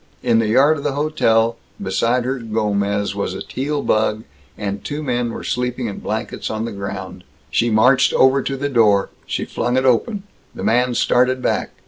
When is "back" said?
11.39-11.69